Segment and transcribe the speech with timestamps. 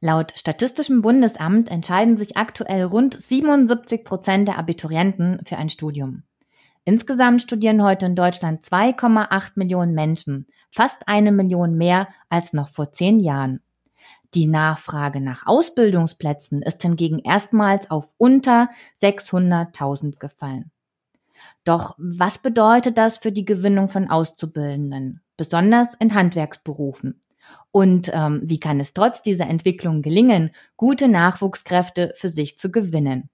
[0.00, 6.22] Laut Statistischem Bundesamt entscheiden sich aktuell rund 77 Prozent der Abiturienten für ein Studium.
[6.84, 12.92] Insgesamt studieren heute in Deutschland 2,8 Millionen Menschen, fast eine Million mehr als noch vor
[12.92, 13.60] zehn Jahren.
[14.34, 18.68] Die Nachfrage nach Ausbildungsplätzen ist hingegen erstmals auf unter
[19.00, 20.70] 600.000 gefallen.
[21.64, 27.20] Doch was bedeutet das für die Gewinnung von Auszubildenden, besonders in Handwerksberufen?
[27.70, 33.28] Und ähm, wie kann es trotz dieser Entwicklung gelingen, gute Nachwuchskräfte für sich zu gewinnen?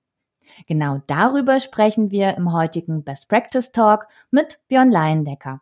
[0.67, 5.61] Genau darüber sprechen wir im heutigen Best Practice Talk mit Björn Leindecker.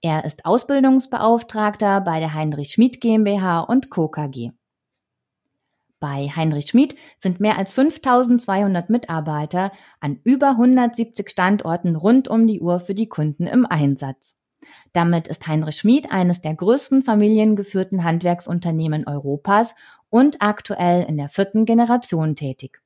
[0.00, 4.08] Er ist Ausbildungsbeauftragter bei der Heinrich Schmid GmbH und Co.
[4.08, 4.52] KG.
[5.98, 12.60] Bei Heinrich Schmid sind mehr als 5200 Mitarbeiter an über 170 Standorten rund um die
[12.60, 14.35] Uhr für die Kunden im Einsatz.
[14.92, 19.74] Damit ist Heinrich Schmid eines der größten familiengeführten Handwerksunternehmen Europas
[20.10, 22.80] und aktuell in der vierten Generation tätig.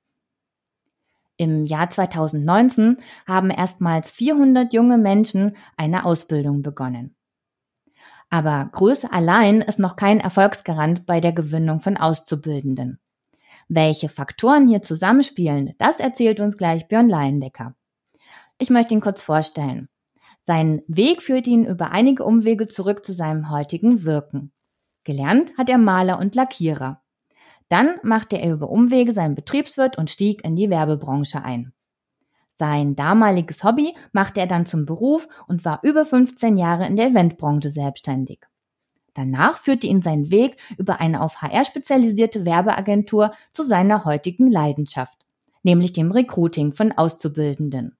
[1.36, 7.16] Im Jahr 2019 haben erstmals 400 junge Menschen eine Ausbildung begonnen.
[8.28, 13.00] Aber Größe allein ist noch kein Erfolgsgarant bei der Gewinnung von Auszubildenden.
[13.68, 17.74] Welche Faktoren hier zusammenspielen, das erzählt uns gleich Björn Leindecker.
[18.58, 19.88] Ich möchte ihn kurz vorstellen.
[20.42, 24.52] Sein Weg führt ihn über einige Umwege zurück zu seinem heutigen Wirken.
[25.04, 27.02] Gelernt hat er Maler und Lackierer.
[27.68, 31.72] Dann machte er über Umwege seinen Betriebswirt und stieg in die Werbebranche ein.
[32.56, 37.06] Sein damaliges Hobby machte er dann zum Beruf und war über 15 Jahre in der
[37.06, 38.40] Eventbranche selbstständig.
[39.14, 45.24] Danach führte ihn sein Weg über eine auf HR spezialisierte Werbeagentur zu seiner heutigen Leidenschaft,
[45.62, 47.96] nämlich dem Recruiting von Auszubildenden.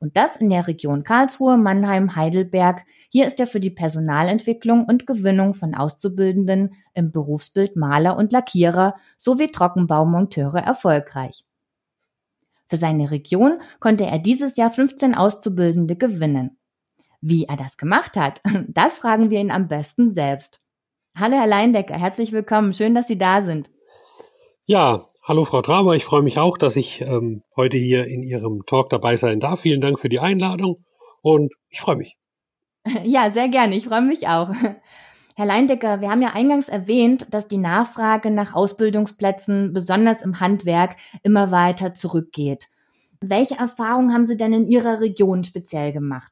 [0.00, 2.84] Und das in der Region Karlsruhe, Mannheim, Heidelberg.
[3.10, 8.96] Hier ist er für die Personalentwicklung und Gewinnung von Auszubildenden im Berufsbild Maler und Lackierer
[9.18, 11.44] sowie Trockenbaumonteure erfolgreich.
[12.68, 16.56] Für seine Region konnte er dieses Jahr 15 Auszubildende gewinnen.
[17.20, 20.60] Wie er das gemacht hat, das fragen wir ihn am besten selbst.
[21.14, 22.72] Hallo Herr Leindecker, herzlich willkommen.
[22.72, 23.68] Schön, dass Sie da sind.
[24.70, 28.64] Ja, hallo Frau Traber, ich freue mich auch, dass ich ähm, heute hier in Ihrem
[28.66, 29.62] Talk dabei sein darf.
[29.62, 30.84] Vielen Dank für die Einladung
[31.22, 32.16] und ich freue mich.
[33.02, 34.50] Ja, sehr gerne, ich freue mich auch.
[35.34, 40.94] Herr Leindecker, wir haben ja eingangs erwähnt, dass die Nachfrage nach Ausbildungsplätzen, besonders im Handwerk,
[41.24, 42.68] immer weiter zurückgeht.
[43.20, 46.30] Welche Erfahrungen haben Sie denn in Ihrer Region speziell gemacht?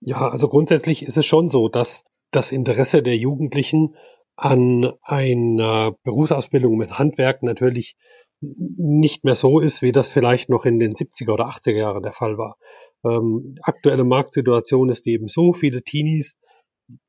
[0.00, 3.96] Ja, also grundsätzlich ist es schon so, dass das Interesse der Jugendlichen
[4.36, 7.96] an einer Berufsausbildung mit Handwerk natürlich
[8.40, 12.12] nicht mehr so ist, wie das vielleicht noch in den 70er oder 80er Jahren der
[12.12, 12.58] Fall war.
[13.04, 16.36] Ähm, aktuelle Marktsituation ist eben so, viele Teenies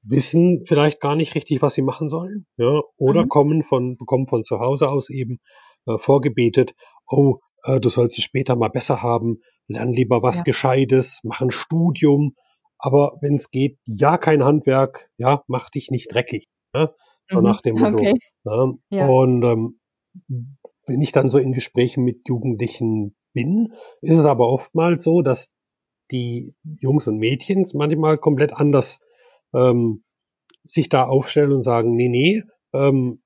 [0.01, 3.29] wissen vielleicht gar nicht richtig, was sie machen sollen, ja, oder mhm.
[3.29, 5.39] kommen von, bekommen von zu Hause aus eben
[5.85, 6.73] äh, vorgebetet,
[7.07, 10.44] oh, äh, du sollst es später mal besser haben, lern lieber was ja.
[10.44, 12.35] Gescheites, mach ein Studium,
[12.79, 16.47] aber wenn es geht, ja, kein Handwerk, ja, mach dich nicht dreckig.
[16.73, 16.91] Ja?
[17.29, 17.43] So mhm.
[17.43, 17.97] nach dem Motto.
[17.97, 18.13] Okay.
[18.43, 18.77] Ne?
[18.89, 19.07] Ja.
[19.07, 19.79] Und ähm,
[20.85, 25.53] wenn ich dann so in Gesprächen mit Jugendlichen bin, ist es aber oftmals so, dass
[26.11, 29.01] die Jungs und Mädchen manchmal komplett anders
[29.53, 30.03] ähm,
[30.63, 32.43] sich da aufstellen und sagen, nee, nee,
[32.73, 33.21] ähm,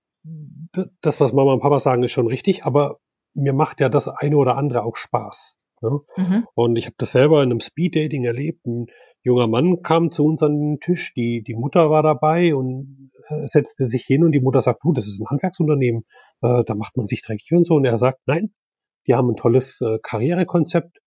[1.02, 2.98] das, was Mama und Papa sagen, ist schon richtig, aber
[3.34, 5.58] mir macht ja das eine oder andere auch Spaß.
[5.82, 6.00] Ne?
[6.18, 6.48] Mhm.
[6.54, 8.66] Und ich habe das selber in einem Speed-Dating erlebt.
[8.66, 8.88] Ein
[9.24, 13.46] junger Mann kam zu uns an den Tisch, die, die Mutter war dabei und äh,
[13.46, 16.04] setzte sich hin und die Mutter sagt, du, das ist ein Handwerksunternehmen,
[16.42, 17.76] äh, da macht man sich dreckig und so.
[17.76, 18.54] Und er sagt, nein,
[19.08, 21.00] die haben ein tolles äh, Karrierekonzept.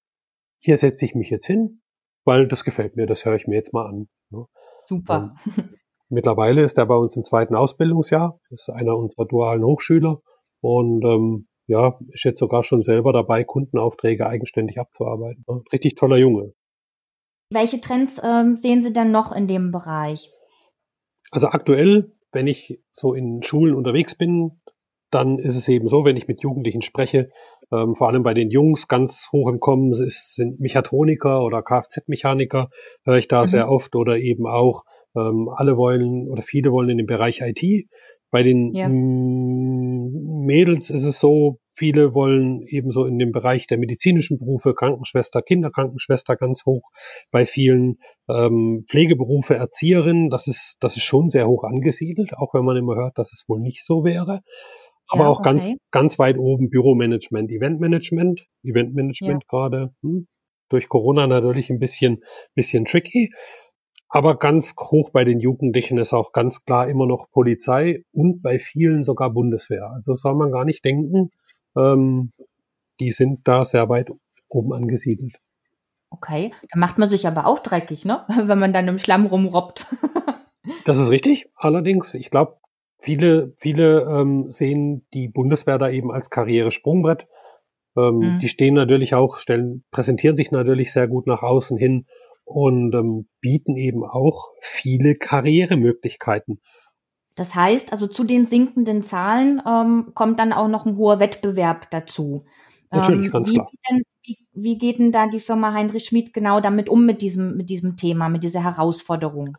[0.61, 1.83] Hier setze ich mich jetzt hin,
[2.25, 4.09] weil das gefällt mir, das höre ich mir jetzt mal an.
[4.31, 4.47] Ne?
[4.87, 5.35] Super.
[5.47, 5.71] Ähm,
[6.09, 10.21] mittlerweile ist er bei uns im zweiten Ausbildungsjahr, ist einer unserer dualen Hochschüler
[10.61, 15.45] und ähm, ja, ist jetzt sogar schon selber dabei, Kundenaufträge eigenständig abzuarbeiten.
[15.49, 15.63] Ne?
[15.73, 16.53] Richtig toller Junge.
[17.55, 20.31] Welche Trends ähm, sehen Sie denn noch in dem Bereich?
[21.31, 24.61] Also aktuell, wenn ich so in Schulen unterwegs bin,
[25.11, 27.31] dann ist es eben so, wenn ich mit Jugendlichen spreche,
[27.73, 32.69] ähm, vor allem bei den Jungs ganz hoch im Kommen ist, sind Mechatroniker oder Kfz-Mechaniker,
[33.05, 33.47] höre ich da mhm.
[33.47, 34.83] sehr oft, oder eben auch
[35.17, 37.89] ähm, alle wollen oder viele wollen in den Bereich IT.
[38.31, 38.89] Bei den ja.
[38.89, 46.37] Mädels ist es so, viele wollen ebenso in dem Bereich der medizinischen Berufe, Krankenschwester, Kinderkrankenschwester
[46.37, 46.91] ganz hoch,
[47.31, 47.99] bei vielen
[48.29, 52.95] ähm, Pflegeberufe, Erzieherin, das ist, das ist schon sehr hoch angesiedelt, auch wenn man immer
[52.95, 54.41] hört, dass es wohl nicht so wäre.
[55.09, 55.51] Aber ja, auch okay.
[55.51, 59.49] ganz, ganz weit oben Büromanagement, Eventmanagement, Eventmanagement ja.
[59.49, 60.27] gerade, hm,
[60.71, 62.23] durch Corona natürlich ein bisschen,
[62.55, 63.31] bisschen tricky.
[64.09, 68.59] Aber ganz hoch bei den Jugendlichen ist auch ganz klar immer noch Polizei und bei
[68.59, 69.91] vielen sogar Bundeswehr.
[69.93, 71.31] Also soll man gar nicht denken,
[71.77, 72.33] ähm,
[73.01, 74.11] die sind da sehr weit
[74.49, 75.37] oben angesiedelt.
[76.11, 78.25] Okay, da macht man sich aber auch dreckig, ne?
[78.47, 79.87] Wenn man dann im Schlamm rumrobbt.
[80.85, 81.51] das ist richtig.
[81.57, 82.59] Allerdings, ich glaube,
[82.99, 87.27] viele, viele ähm, sehen die Bundeswehr da eben als Karrieresprungbrett.
[87.97, 88.41] Ähm, mhm.
[88.41, 92.07] Die stehen natürlich auch, stellen, präsentieren sich natürlich sehr gut nach außen hin
[92.45, 96.61] und ähm, bieten eben auch viele Karrieremöglichkeiten.
[97.37, 101.91] Das heißt, also zu den sinkenden Zahlen ähm, kommt dann auch noch ein hoher Wettbewerb
[101.91, 102.45] dazu.
[102.91, 103.71] Natürlich, ähm, ganz wie klar.
[103.91, 107.57] Denn, wie, wie geht denn da die Firma Heinrich Schmid genau damit um mit diesem,
[107.57, 109.59] mit diesem Thema, mit dieser Herausforderung?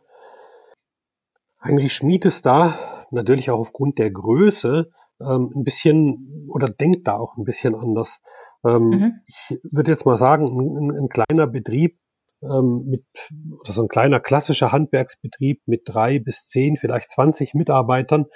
[1.62, 2.78] Heinrich Schmid ist da
[3.10, 4.90] natürlich auch aufgrund der Größe
[5.20, 8.20] ähm, ein bisschen oder denkt da auch ein bisschen anders.
[8.64, 9.12] Ähm, mhm.
[9.26, 11.98] Ich würde jetzt mal sagen, ein, ein kleiner Betrieb
[12.42, 13.04] ähm, mit
[13.60, 18.26] oder so ein kleiner klassischer Handwerksbetrieb mit drei bis zehn, vielleicht zwanzig Mitarbeitern,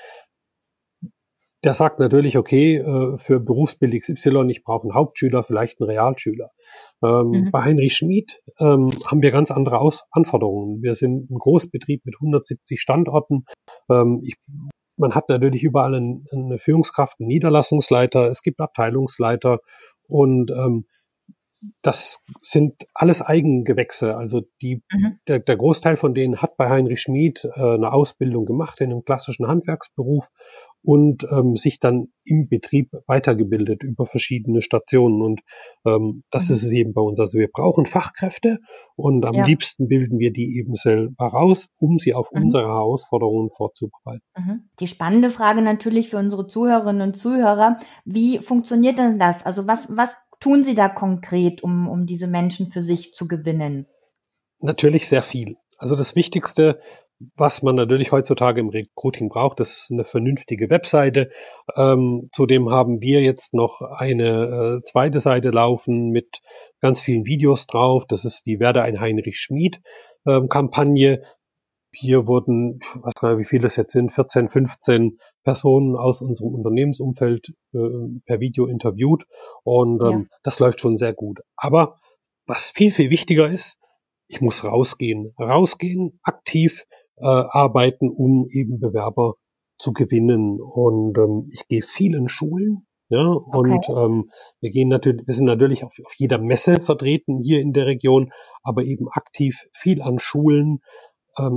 [1.64, 6.50] der sagt natürlich, okay, äh, für Berufsbild XY, ich brauche einen Hauptschüler, vielleicht einen Realschüler.
[7.02, 7.50] Ähm, mhm.
[7.50, 10.82] Bei Heinrich Schmid ähm, haben wir ganz andere Aus Anforderungen.
[10.82, 13.44] Wir sind ein Großbetrieb mit 170 Standorten.
[13.90, 14.36] Ähm, ich,
[14.96, 19.58] man hat natürlich überall einen, eine Führungskraft, einen Niederlassungsleiter, es gibt Abteilungsleiter
[20.08, 20.86] und ähm,
[21.82, 24.16] das sind alles Eigengewächse.
[24.16, 25.18] Also die, mhm.
[25.28, 29.04] der, der Großteil von denen hat bei Heinrich Schmid äh, eine Ausbildung gemacht in einem
[29.04, 30.28] klassischen Handwerksberuf
[30.82, 35.20] und ähm, sich dann im Betrieb weitergebildet über verschiedene Stationen.
[35.20, 35.40] Und
[35.84, 36.54] ähm, das mhm.
[36.54, 37.20] ist es eben bei uns.
[37.20, 38.60] Also wir brauchen Fachkräfte
[38.96, 39.44] und am ja.
[39.44, 42.44] liebsten bilden wir die eben selber raus, um sie auf mhm.
[42.44, 44.24] unsere Herausforderungen vorzubereiten.
[44.36, 44.70] Mhm.
[44.80, 49.44] Die spannende Frage natürlich für unsere Zuhörerinnen und Zuhörer, wie funktioniert denn das?
[49.44, 53.86] Also was, was tun Sie da konkret, um, um diese Menschen für sich zu gewinnen?
[54.60, 55.56] Natürlich sehr viel.
[55.78, 56.80] Also das Wichtigste,
[57.36, 61.30] was man natürlich heutzutage im Recruiting braucht, ist eine vernünftige Webseite.
[61.76, 66.40] Ähm, zudem haben wir jetzt noch eine äh, zweite Seite laufen mit
[66.80, 68.04] ganz vielen Videos drauf.
[68.06, 69.80] Das ist die Werde ein Heinrich Schmid
[70.26, 71.22] ähm, Kampagne.
[71.92, 76.22] Hier wurden, ich weiß gar nicht, wie viele es jetzt sind, 14, 15 Personen aus
[76.22, 77.78] unserem Unternehmensumfeld äh,
[78.26, 79.24] per Video interviewt
[79.64, 80.36] und ähm, ja.
[80.42, 81.40] das läuft schon sehr gut.
[81.56, 81.96] Aber
[82.46, 83.78] was viel, viel wichtiger ist,
[84.28, 86.84] ich muss rausgehen, rausgehen, aktiv
[87.16, 89.34] äh, arbeiten, um eben Bewerber
[89.78, 90.60] zu gewinnen.
[90.60, 93.92] Und ähm, ich gehe viel in Schulen, ja, und okay.
[93.92, 97.86] ähm, wir gehen natürlich, wir sind natürlich auf, auf jeder Messe vertreten hier in der
[97.86, 98.32] Region,
[98.62, 100.80] aber eben aktiv viel an Schulen,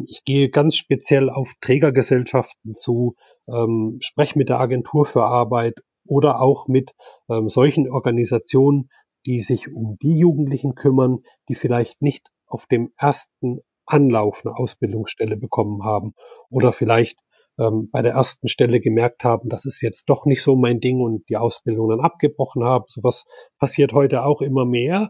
[0.07, 3.15] ich gehe ganz speziell auf Trägergesellschaften zu,
[3.47, 5.75] ähm, spreche mit der Agentur für Arbeit
[6.05, 6.91] oder auch mit
[7.29, 8.89] ähm, solchen Organisationen,
[9.25, 15.37] die sich um die Jugendlichen kümmern, die vielleicht nicht auf dem ersten Anlauf eine Ausbildungsstelle
[15.37, 16.13] bekommen haben
[16.49, 17.17] oder vielleicht
[17.59, 21.01] ähm, bei der ersten Stelle gemerkt haben, das ist jetzt doch nicht so mein Ding
[21.01, 22.85] und die Ausbildung dann abgebrochen haben.
[22.87, 23.25] Sowas
[23.59, 25.09] passiert heute auch immer mehr,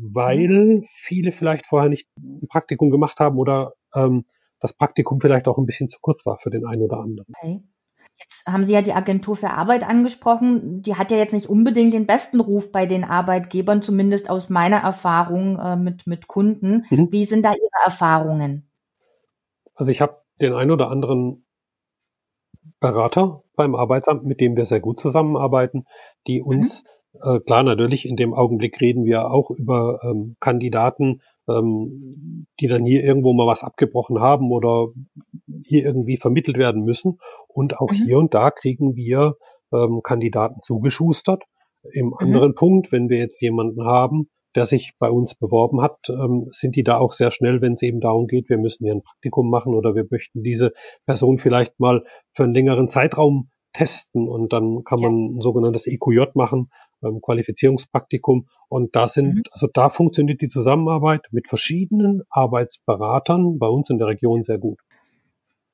[0.00, 0.84] weil mhm.
[0.86, 4.24] viele vielleicht vorher nicht ein Praktikum gemacht haben oder ähm,
[4.60, 7.32] das Praktikum vielleicht auch ein bisschen zu kurz war für den einen oder anderen.
[7.36, 7.62] Okay.
[8.18, 10.82] Jetzt haben Sie ja die Agentur für Arbeit angesprochen.
[10.82, 14.78] Die hat ja jetzt nicht unbedingt den besten Ruf bei den Arbeitgebern, zumindest aus meiner
[14.78, 16.84] Erfahrung äh, mit, mit Kunden.
[16.90, 17.10] Mhm.
[17.10, 18.70] Wie sind da Ihre Erfahrungen?
[19.74, 21.46] Also ich habe den einen oder anderen
[22.78, 25.86] Berater beim Arbeitsamt, mit dem wir sehr gut zusammenarbeiten,
[26.26, 26.88] die uns, mhm.
[27.14, 32.84] Äh, klar natürlich, in dem Augenblick reden wir auch über ähm, Kandidaten, ähm, die dann
[32.84, 34.88] hier irgendwo mal was abgebrochen haben oder
[35.64, 37.18] hier irgendwie vermittelt werden müssen.
[37.48, 38.04] Und auch mhm.
[38.04, 39.36] hier und da kriegen wir
[39.72, 41.44] ähm, Kandidaten zugeschustert.
[41.92, 42.14] Im mhm.
[42.18, 46.76] anderen Punkt, wenn wir jetzt jemanden haben, der sich bei uns beworben hat, ähm, sind
[46.76, 49.48] die da auch sehr schnell, wenn es eben darum geht, wir müssen hier ein Praktikum
[49.48, 50.72] machen oder wir möchten diese
[51.06, 56.32] Person vielleicht mal für einen längeren Zeitraum testen und dann kann man ein sogenanntes EQJ
[56.34, 56.70] machen,
[57.02, 58.48] ähm, Qualifizierungspraktikum.
[58.68, 59.42] Und da sind, mhm.
[59.52, 64.78] also da funktioniert die Zusammenarbeit mit verschiedenen Arbeitsberatern bei uns in der Region sehr gut.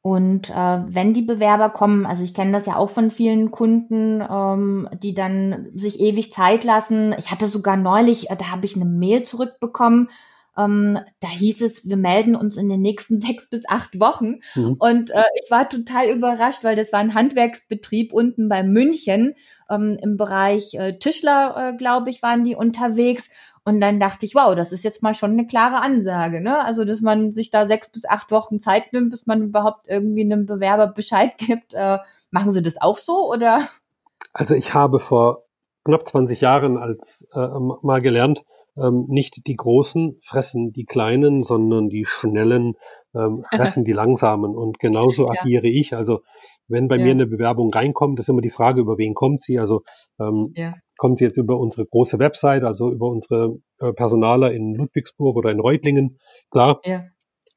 [0.03, 0.55] Und äh,
[0.87, 5.15] wenn die Bewerber kommen, also ich kenne das ja auch von vielen Kunden, ähm, die
[5.15, 7.13] dann sich ewig Zeit lassen.
[7.19, 10.09] Ich hatte sogar neulich, äh, da habe ich eine Mail zurückbekommen
[10.57, 14.41] ähm, da hieß es, wir melden uns in den nächsten sechs bis acht Wochen.
[14.55, 14.77] Mhm.
[14.79, 19.35] Und äh, ich war total überrascht, weil das war ein Handwerksbetrieb unten bei München.
[19.69, 23.29] Ähm, Im Bereich äh, Tischler, äh, glaube ich, waren die unterwegs.
[23.65, 26.65] Und dann dachte ich, wow, das ist jetzt mal schon eine klare Ansage, ne?
[26.65, 30.23] Also, dass man sich da sechs bis acht Wochen Zeit nimmt, bis man überhaupt irgendwie
[30.23, 31.75] einem Bewerber Bescheid gibt.
[31.75, 31.99] Äh,
[32.31, 33.69] machen Sie das auch so oder?
[34.33, 35.47] Also ich habe vor
[35.85, 37.47] knapp 20 Jahren als äh,
[37.83, 38.45] mal gelernt,
[38.77, 42.75] ähm, nicht die Großen fressen die Kleinen, sondern die Schnellen
[43.15, 44.55] ähm, fressen die Langsamen.
[44.55, 45.41] Und genauso ja.
[45.41, 45.95] agiere ich.
[45.95, 46.21] Also
[46.69, 47.05] wenn bei ja.
[47.05, 49.59] mir eine Bewerbung reinkommt, ist immer die Frage, über wen kommt sie.
[49.59, 49.83] Also
[50.21, 50.75] ähm, ja.
[50.99, 55.51] kommt sie jetzt über unsere große Website, also über unsere äh, Personaler in Ludwigsburg oder
[55.51, 56.19] in Reutlingen,
[56.51, 56.81] klar.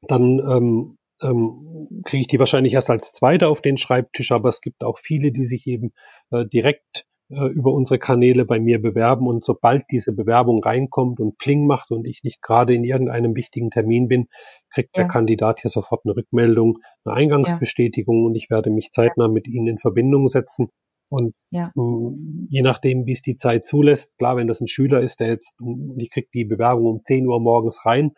[0.02, 4.60] Dann ähm, ähm, kriege ich die wahrscheinlich erst als Zweite auf den Schreibtisch, aber es
[4.60, 5.92] gibt auch viele, die sich eben
[6.30, 11.66] äh, direkt über unsere Kanäle bei mir bewerben und sobald diese Bewerbung reinkommt und Pling
[11.66, 14.26] macht und ich nicht gerade in irgendeinem wichtigen Termin bin,
[14.68, 15.04] kriegt ja.
[15.04, 18.26] der Kandidat hier sofort eine Rückmeldung, eine Eingangsbestätigung ja.
[18.26, 20.70] und ich werde mich zeitnah mit Ihnen in Verbindung setzen.
[21.08, 21.72] Und ja.
[21.74, 25.28] mm, je nachdem, wie es die Zeit zulässt, klar, wenn das ein Schüler ist, der
[25.28, 28.12] jetzt, und ich kriege die Bewerbung um 10 Uhr morgens rein,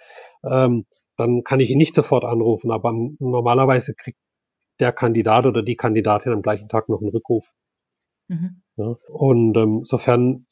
[0.44, 4.18] ähm, dann kann ich ihn nicht sofort anrufen, aber normalerweise kriegt
[4.80, 7.52] der Kandidat oder die Kandidatin am gleichen Tag noch einen Rückruf.
[8.28, 8.61] Mhm.
[8.76, 10.46] Ja, und ähm, sofern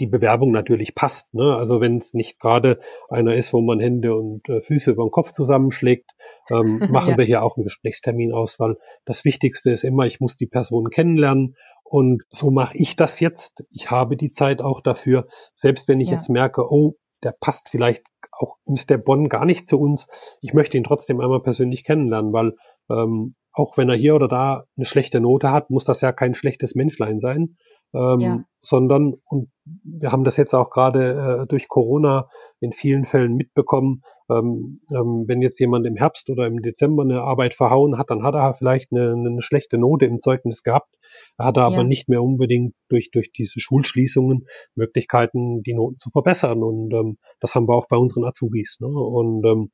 [0.00, 1.34] die Bewerbung natürlich passt.
[1.34, 1.54] Ne?
[1.54, 2.78] Also wenn es nicht gerade
[3.08, 6.10] einer ist, wo man Hände und äh, Füße über den Kopf zusammenschlägt,
[6.50, 7.18] ähm, machen ja.
[7.18, 10.90] wir hier auch einen Gesprächstermin aus, weil das Wichtigste ist immer, ich muss die Person
[10.90, 13.64] kennenlernen und so mache ich das jetzt.
[13.70, 16.14] Ich habe die Zeit auch dafür, selbst wenn ich ja.
[16.14, 18.98] jetzt merke, oh, der passt vielleicht auch Mr.
[18.98, 20.08] Bonn gar nicht zu uns.
[20.40, 22.54] Ich möchte ihn trotzdem einmal persönlich kennenlernen, weil
[22.90, 26.34] ähm, auch wenn er hier oder da eine schlechte Note hat, muss das ja kein
[26.34, 27.56] schlechtes Menschlein sein,
[27.94, 28.44] ähm, ja.
[28.58, 34.02] sondern, und wir haben das jetzt auch gerade äh, durch Corona in vielen Fällen mitbekommen,
[34.28, 38.24] ähm, ähm, wenn jetzt jemand im Herbst oder im Dezember eine Arbeit verhauen hat, dann
[38.24, 40.92] hat er vielleicht eine, eine schlechte Note im Zeugnis gehabt,
[41.38, 41.84] er hat aber ja.
[41.84, 47.54] nicht mehr unbedingt durch, durch diese Schulschließungen Möglichkeiten, die Noten zu verbessern und ähm, das
[47.54, 48.78] haben wir auch bei unseren Azubis.
[48.80, 48.88] Ne?
[48.88, 49.70] Und ähm,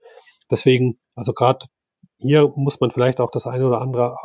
[0.51, 1.67] deswegen, also gerade
[2.21, 4.17] hier muss man vielleicht auch das eine oder andere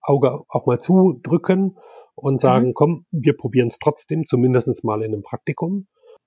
[0.00, 1.78] Auge auch mal zudrücken
[2.14, 2.74] und sagen, mhm.
[2.74, 5.86] komm, wir probieren es trotzdem, zumindest mal in einem Praktikum,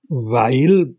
[0.10, 0.96] weil,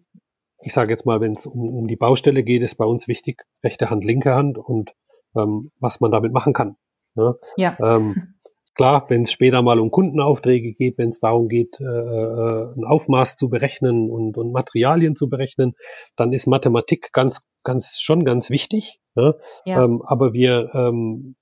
[0.60, 3.44] ich sage jetzt mal, wenn es um, um die Baustelle geht, ist bei uns wichtig,
[3.62, 4.94] rechte Hand, linke Hand und
[5.36, 6.76] ähm, was man damit machen kann.
[7.14, 7.36] Ne?
[7.56, 7.76] Ja.
[7.80, 8.34] Ähm,
[8.78, 12.84] klar, wenn es später mal um Kundenaufträge geht, wenn es darum geht, äh, äh, ein
[12.84, 15.74] Aufmaß zu berechnen und, und Materialien zu berechnen,
[16.16, 19.00] dann ist Mathematik ganz, ganz schon ganz wichtig.
[19.16, 19.36] Ne?
[19.66, 19.84] Ja.
[19.84, 21.34] Ähm, aber wir ähm,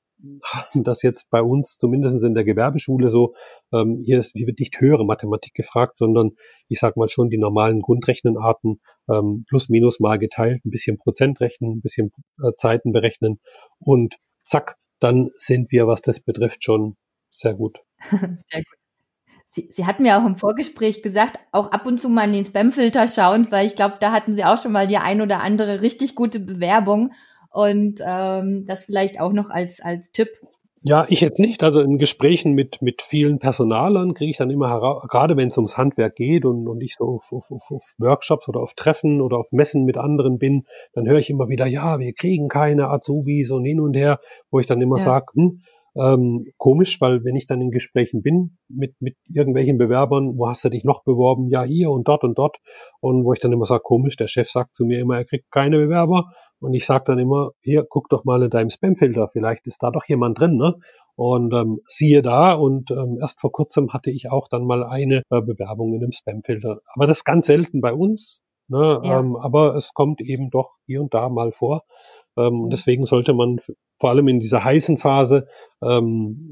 [0.44, 3.34] haben das jetzt bei uns, zumindest in der Gewerbeschule so,
[3.70, 6.32] ähm, hier, ist, hier wird nicht höhere Mathematik gefragt, sondern
[6.68, 8.80] ich sag mal schon die normalen Grundrechnenarten,
[9.12, 12.12] ähm, plus minus mal geteilt, ein bisschen Prozent rechnen, ein bisschen
[12.42, 13.40] äh, Zeiten berechnen
[13.78, 16.96] und zack, dann sind wir, was das betrifft, schon
[17.36, 17.78] sehr gut.
[18.10, 18.76] sehr gut.
[19.50, 22.44] Sie, Sie hatten mir auch im Vorgespräch gesagt, auch ab und zu mal in den
[22.44, 25.80] Spamfilter schauen, weil ich glaube, da hatten Sie auch schon mal die ein oder andere
[25.80, 27.12] richtig gute Bewerbung.
[27.50, 30.28] Und ähm, das vielleicht auch noch als, als Tipp.
[30.82, 31.64] Ja, ich jetzt nicht.
[31.64, 35.56] Also in Gesprächen mit, mit vielen Personalern kriege ich dann immer heraus, gerade wenn es
[35.56, 39.38] ums Handwerk geht und, und ich so auf, auf, auf Workshops oder auf Treffen oder
[39.38, 43.50] auf Messen mit anderen bin, dann höre ich immer wieder, ja, wir kriegen keine Azubis
[43.50, 45.02] und hin und her, wo ich dann immer ja.
[45.02, 45.62] sage, hm,
[45.96, 50.64] ähm, komisch, weil wenn ich dann in Gesprächen bin mit, mit irgendwelchen Bewerbern, wo hast
[50.64, 51.48] du dich noch beworben?
[51.50, 52.58] Ja, hier und dort und dort.
[53.00, 55.50] Und wo ich dann immer sage, komisch, der Chef sagt zu mir immer, er kriegt
[55.50, 56.32] keine Bewerber.
[56.58, 59.90] Und ich sage dann immer, hier, guck doch mal in deinem Spamfilter, vielleicht ist da
[59.90, 60.74] doch jemand drin, ne?
[61.14, 65.22] Und ähm, siehe da, und ähm, erst vor kurzem hatte ich auch dann mal eine
[65.30, 66.80] äh, Bewerbung in dem Spamfilter.
[66.94, 68.40] Aber das ist ganz selten bei uns.
[68.68, 69.00] Ne?
[69.02, 69.20] Ja.
[69.20, 71.82] Ähm, aber es kommt eben doch hier und da mal vor.
[72.36, 72.70] Ähm, mhm.
[72.70, 73.60] Deswegen sollte man
[73.98, 75.48] vor allem in dieser heißen Phase,
[75.82, 76.50] ähm,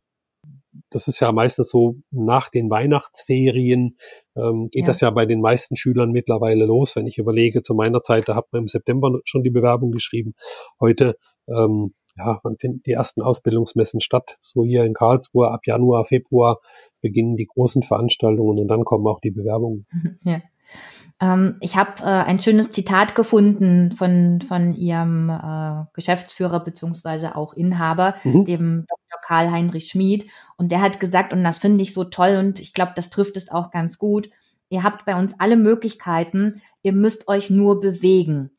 [0.91, 3.97] das ist ja meistens so nach den Weihnachtsferien,
[4.37, 4.87] ähm, geht ja.
[4.87, 6.97] das ja bei den meisten Schülern mittlerweile los.
[6.97, 10.35] Wenn ich überlege, zu meiner Zeit, da hat man im September schon die Bewerbung geschrieben.
[10.81, 11.17] Heute
[11.49, 14.39] ähm, ja, man findet die ersten Ausbildungsmessen statt.
[14.41, 16.61] So hier in Karlsruhe ab Januar, Februar
[17.01, 19.87] beginnen die großen Veranstaltungen und dann kommen auch die Bewerbungen.
[20.25, 20.41] Ja.
[21.21, 27.55] Ähm, ich habe äh, ein schönes Zitat gefunden von, von Ihrem äh, Geschäftsführer beziehungsweise auch
[27.55, 28.45] Inhaber, mhm.
[28.45, 29.21] dem Dr.
[29.23, 30.27] Karl-Heinrich Schmid.
[30.57, 33.37] Und der hat gesagt, und das finde ich so toll und ich glaube, das trifft
[33.37, 34.31] es auch ganz gut,
[34.69, 38.51] ihr habt bei uns alle Möglichkeiten, ihr müsst euch nur bewegen.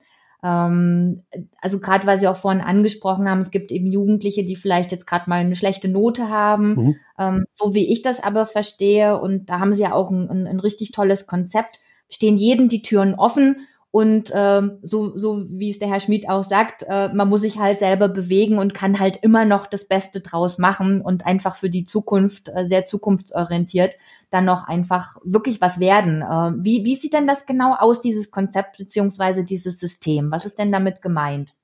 [0.43, 1.23] Ähm,
[1.59, 5.07] also gerade weil Sie auch vorhin angesprochen haben, es gibt eben Jugendliche, die vielleicht jetzt
[5.07, 6.95] gerade mal eine schlechte Note haben, mhm.
[7.19, 9.19] ähm, so wie ich das aber verstehe.
[9.19, 11.79] Und da haben Sie ja auch ein, ein, ein richtig tolles Konzept
[12.15, 16.43] stehen jedem die Türen offen Und ähm, so, so wie es der Herr Schmid auch
[16.43, 20.19] sagt, äh, man muss sich halt selber bewegen und kann halt immer noch das Beste
[20.19, 23.93] draus machen und einfach für die Zukunft äh, sehr zukunftsorientiert
[24.31, 26.23] dann noch einfach wirklich was werden.
[26.23, 30.29] Äh, wie, wie sieht denn das genau aus, dieses Konzept beziehungsweise dieses System?
[30.29, 31.55] Was ist denn damit gemeint?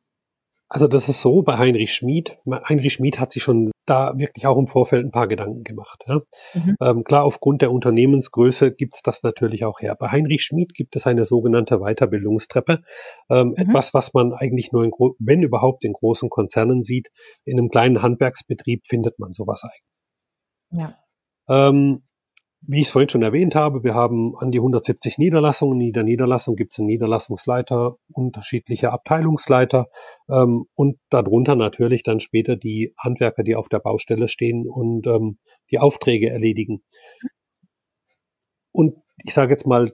[0.69, 2.37] Also das ist so bei Heinrich Schmid.
[2.69, 6.03] Heinrich Schmid hat sich schon da wirklich auch im Vorfeld ein paar Gedanken gemacht.
[6.07, 6.21] Ja.
[6.53, 6.75] Mhm.
[6.81, 9.95] Ähm, klar, aufgrund der Unternehmensgröße gibt's das natürlich auch her.
[9.95, 12.81] Bei Heinrich Schmid gibt es eine sogenannte Weiterbildungstreppe.
[13.29, 13.55] Ähm, mhm.
[13.55, 17.09] Etwas, was man eigentlich nur, in, wenn überhaupt, in großen Konzernen sieht.
[17.45, 19.83] In einem kleinen Handwerksbetrieb findet man sowas eigentlich.
[20.71, 20.97] Ja.
[21.49, 22.03] Ähm,
[22.61, 25.79] wie ich es vorhin schon erwähnt habe, wir haben an die 170 Niederlassungen.
[25.79, 29.87] In jeder Niederlassung gibt es einen Niederlassungsleiter, unterschiedliche Abteilungsleiter
[30.29, 35.39] ähm, und darunter natürlich dann später die Handwerker, die auf der Baustelle stehen und ähm,
[35.71, 36.83] die Aufträge erledigen.
[38.71, 39.93] Und ich sage jetzt mal,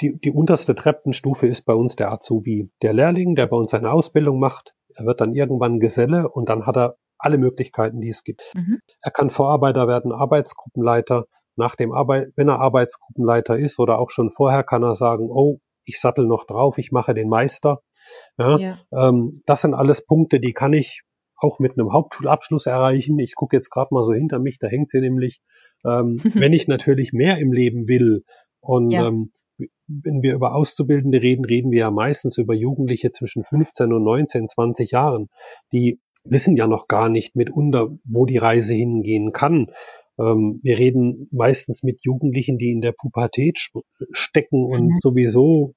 [0.00, 3.90] die, die unterste Treppenstufe ist bei uns der Azubi, der Lehrling, der bei uns eine
[3.90, 4.74] Ausbildung macht.
[4.94, 8.42] Er wird dann irgendwann Geselle und dann hat er alle Möglichkeiten, die es gibt.
[8.54, 8.78] Mhm.
[9.00, 11.26] Er kann Vorarbeiter werden, Arbeitsgruppenleiter,
[11.58, 15.60] nach dem Arbeit, wenn er Arbeitsgruppenleiter ist oder auch schon vorher, kann er sagen, oh,
[15.84, 17.82] ich sattel noch drauf, ich mache den Meister.
[18.38, 18.78] Ja, ja.
[18.92, 21.02] Ähm, das sind alles Punkte, die kann ich
[21.36, 23.18] auch mit einem Hauptschulabschluss erreichen.
[23.18, 25.40] Ich gucke jetzt gerade mal so hinter mich, da hängt sie nämlich.
[25.84, 28.24] Ähm, wenn ich natürlich mehr im Leben will
[28.60, 29.08] und ja.
[29.08, 29.32] ähm,
[29.88, 34.46] wenn wir über Auszubildende reden, reden wir ja meistens über Jugendliche zwischen 15 und 19,
[34.46, 35.28] 20 Jahren.
[35.72, 39.72] Die wissen ja noch gar nicht mitunter, wo die Reise hingehen kann.
[40.18, 43.58] Ähm, wir reden meistens mit Jugendlichen, die in der Pubertät
[44.12, 44.96] stecken und mhm.
[44.98, 45.74] sowieso,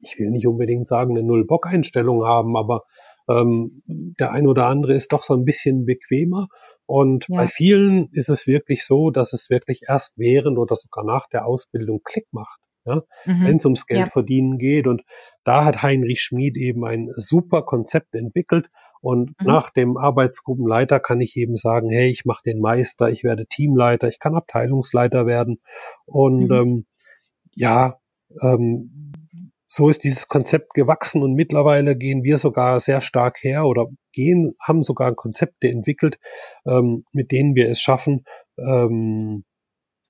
[0.00, 2.82] ich will nicht unbedingt sagen, eine Null-Bock-Einstellung haben, aber
[3.28, 6.46] ähm, der ein oder andere ist doch so ein bisschen bequemer.
[6.86, 7.36] Und ja.
[7.36, 11.46] bei vielen ist es wirklich so, dass es wirklich erst während oder sogar nach der
[11.46, 12.60] Ausbildung Klick macht.
[12.84, 13.44] Ja, mhm.
[13.44, 14.06] wenn es ums Geld ja.
[14.06, 14.86] verdienen geht.
[14.86, 15.02] Und
[15.42, 18.68] da hat Heinrich Schmid eben ein super Konzept entwickelt,
[19.06, 19.46] und mhm.
[19.46, 24.08] nach dem Arbeitsgruppenleiter kann ich eben sagen, hey, ich mache den Meister, ich werde Teamleiter,
[24.08, 25.60] ich kann Abteilungsleiter werden.
[26.06, 26.52] Und mhm.
[26.52, 26.86] ähm,
[27.54, 28.00] ja,
[28.42, 29.12] ähm,
[29.64, 34.56] so ist dieses Konzept gewachsen und mittlerweile gehen wir sogar sehr stark her oder gehen,
[34.60, 36.18] haben sogar Konzepte entwickelt,
[36.66, 38.24] ähm, mit denen wir es schaffen,
[38.58, 39.44] ähm,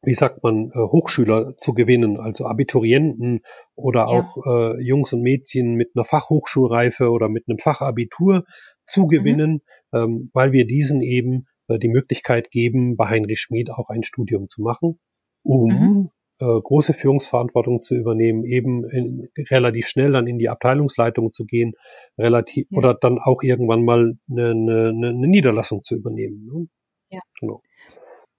[0.03, 3.41] wie sagt man, äh, Hochschüler zu gewinnen, also Abiturienten
[3.75, 4.07] oder ja.
[4.07, 8.45] auch äh, Jungs und Mädchen mit einer Fachhochschulreife oder mit einem Fachabitur
[8.87, 9.99] zu gewinnen, mhm.
[9.99, 14.49] ähm, weil wir diesen eben äh, die Möglichkeit geben, bei Heinrich Schmid auch ein Studium
[14.49, 14.99] zu machen,
[15.43, 16.11] um mhm.
[16.41, 21.75] äh, große Führungsverantwortung zu übernehmen, eben in, relativ schnell dann in die Abteilungsleitung zu gehen,
[22.19, 22.79] relativ ja.
[22.79, 26.47] oder dann auch irgendwann mal eine, eine, eine Niederlassung zu übernehmen.
[26.47, 26.69] Ne?
[27.11, 27.21] Ja.
[27.41, 27.63] Genau.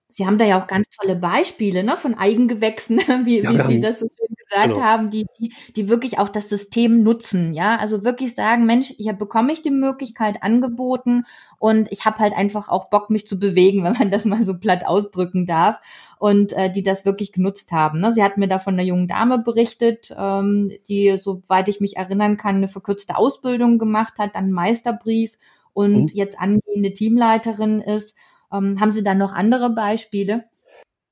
[0.09, 3.81] Sie haben da ja auch ganz tolle Beispiele ne, von Eigengewächsen, wie, ja, wie Sie
[3.81, 4.81] das so schön gesagt genau.
[4.81, 7.53] haben, die, die, die wirklich auch das System nutzen.
[7.53, 11.25] Ja, also wirklich sagen, Mensch, hier bekomme ich die Möglichkeit angeboten
[11.59, 14.57] und ich habe halt einfach auch Bock, mich zu bewegen, wenn man das mal so
[14.57, 15.77] platt ausdrücken darf.
[16.19, 17.99] Und äh, die das wirklich genutzt haben.
[17.99, 18.11] Ne?
[18.11, 22.37] Sie hat mir da von einer jungen Dame berichtet, ähm, die, soweit ich mich erinnern
[22.37, 25.37] kann, eine verkürzte Ausbildung gemacht hat, dann Meisterbrief
[25.73, 26.09] und mhm.
[26.15, 28.15] jetzt angehende Teamleiterin ist
[28.51, 30.41] ähm, haben Sie da noch andere Beispiele?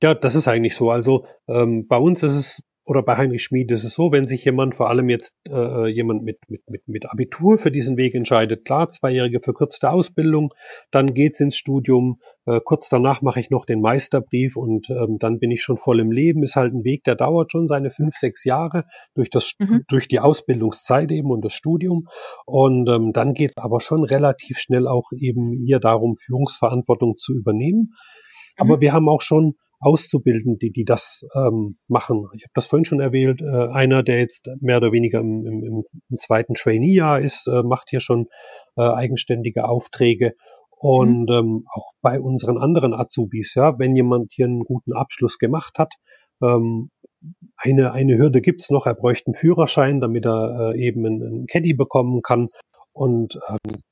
[0.04, 0.91] Ja, das ist eigentlich so.
[0.91, 4.45] Also ähm, bei uns ist es oder bei Heinrich Schmid ist es so, wenn sich
[4.45, 8.63] jemand, vor allem jetzt äh, jemand mit, mit, mit, mit Abitur für diesen Weg entscheidet,
[8.63, 10.54] klar, zweijährige verkürzte Ausbildung,
[10.91, 15.39] dann geht's ins Studium, äh, kurz danach mache ich noch den Meisterbrief und ähm, dann
[15.39, 16.43] bin ich schon voll im Leben.
[16.43, 19.84] Ist halt ein Weg, der dauert schon seine fünf, sechs Jahre durch das mhm.
[19.88, 22.04] durch die Ausbildungszeit eben und das Studium.
[22.45, 27.93] Und ähm, dann geht's aber schon relativ schnell auch eben hier darum, Führungsverantwortung zu übernehmen.
[28.58, 28.82] Aber mhm.
[28.82, 32.28] wir haben auch schon auszubilden, die, die das ähm, machen.
[32.36, 33.41] Ich habe das vorhin schon erwähnt.
[33.41, 37.89] Äh, einer, der jetzt mehr oder weniger im, im, im zweiten Trainee-Jahr ist, äh, macht
[37.89, 38.28] hier schon
[38.78, 40.34] äh, eigenständige Aufträge.
[40.71, 41.36] Und mhm.
[41.36, 45.93] ähm, auch bei unseren anderen Azubis, ja, wenn jemand hier einen guten Abschluss gemacht hat,
[46.41, 46.89] ähm,
[47.56, 51.45] eine, eine Hürde gibt's noch, er bräuchte einen Führerschein, damit er äh, eben einen, einen
[51.45, 52.48] Caddy bekommen kann.
[52.91, 53.38] Und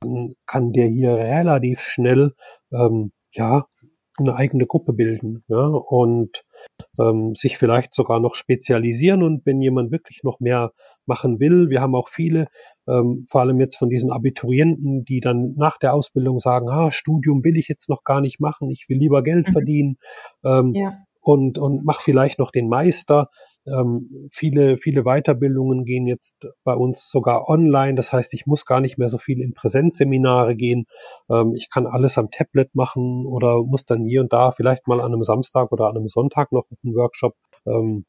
[0.04, 2.34] ähm, kann der hier relativ schnell
[2.72, 3.66] ähm, ja
[4.18, 6.44] eine eigene Gruppe bilden ja, und
[7.00, 10.72] ähm, sich vielleicht sogar noch spezialisieren und wenn jemand wirklich noch mehr
[11.06, 12.48] machen will, wir haben auch viele,
[12.88, 17.44] ähm, vor allem jetzt von diesen Abiturienten, die dann nach der Ausbildung sagen, ah, Studium
[17.44, 19.52] will ich jetzt noch gar nicht machen, ich will lieber Geld mhm.
[19.52, 19.98] verdienen
[20.44, 20.98] ähm, ja.
[21.24, 23.30] Und, und mach vielleicht noch den Meister.
[23.66, 27.96] Ähm, viele, viele Weiterbildungen gehen jetzt bei uns sogar online.
[27.96, 30.86] Das heißt, ich muss gar nicht mehr so viel in Präsenzseminare gehen.
[31.30, 35.00] Ähm, ich kann alles am Tablet machen oder muss dann hier und da vielleicht mal
[35.00, 37.36] an einem Samstag oder an einem Sonntag noch auf einen Workshop.
[37.66, 38.06] Ähm,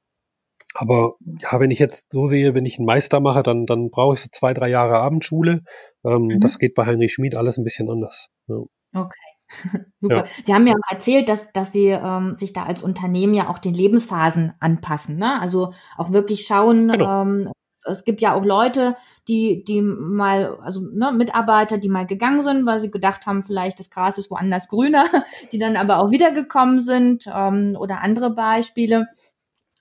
[0.75, 4.15] Aber ja, wenn ich jetzt so sehe, wenn ich einen Meister mache, dann, dann brauche
[4.15, 5.63] ich so zwei, drei Jahre Abendschule.
[6.05, 6.41] Ähm, mhm.
[6.41, 8.29] Das geht bei Heinrich Schmid alles ein bisschen anders.
[8.49, 8.57] Ja.
[8.93, 9.34] Okay.
[10.01, 10.17] Super.
[10.17, 10.27] Ja.
[10.45, 13.59] Sie haben ja auch erzählt, dass, dass Sie ähm, sich da als Unternehmen ja auch
[13.59, 15.17] den Lebensphasen anpassen.
[15.17, 15.41] Ne?
[15.41, 17.23] Also auch wirklich schauen, genau.
[17.23, 17.53] ähm,
[17.87, 18.97] es gibt ja auch Leute,
[19.29, 23.79] die, die mal, also ne, Mitarbeiter, die mal gegangen sind, weil sie gedacht haben, vielleicht
[23.81, 25.05] das Gras ist woanders grüner,
[25.53, 29.07] die dann aber auch wiedergekommen sind ähm, oder andere Beispiele,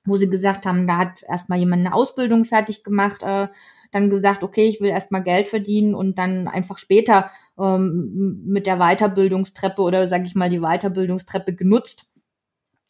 [0.06, 3.48] wo sie gesagt haben, da hat erstmal jemand eine Ausbildung fertig gemacht, äh,
[3.92, 8.78] dann gesagt, okay, ich will erstmal Geld verdienen und dann einfach später ähm, mit der
[8.78, 12.08] Weiterbildungstreppe oder sage ich mal die Weiterbildungstreppe genutzt.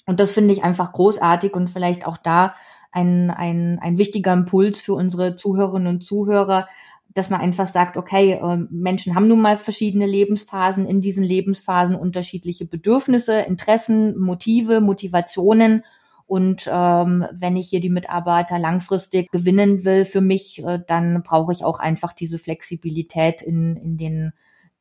[0.06, 2.56] Und das finde ich einfach großartig und vielleicht auch da
[2.92, 6.68] ein, ein, ein wichtiger Impuls für unsere Zuhörerinnen und Zuhörer,
[7.14, 11.96] dass man einfach sagt, okay, äh, Menschen haben nun mal verschiedene Lebensphasen, in diesen Lebensphasen
[11.96, 15.84] unterschiedliche Bedürfnisse, Interessen, Motive, Motivationen.
[16.26, 21.52] Und ähm, wenn ich hier die Mitarbeiter langfristig gewinnen will für mich, äh, dann brauche
[21.52, 24.34] ich auch einfach diese Flexibilität in, in den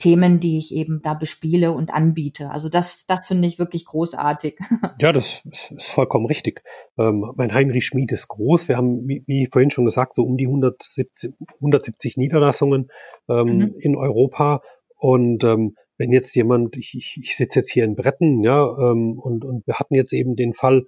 [0.02, 2.50] Themen, die ich eben da bespiele und anbiete.
[2.50, 4.58] Also das, das finde ich wirklich großartig.
[5.00, 6.62] Ja, das ist vollkommen richtig.
[6.98, 8.68] Ähm, mein Heinrich Schmied ist groß.
[8.68, 12.90] Wir haben, wie, wie vorhin schon gesagt, so um die 170, 170 Niederlassungen
[13.28, 13.74] ähm, mhm.
[13.78, 14.62] in Europa.
[14.96, 19.18] Und ähm, wenn jetzt jemand, ich, ich, ich sitze jetzt hier in Bretten, ja, ähm,
[19.18, 20.84] und, und wir hatten jetzt eben den Fall,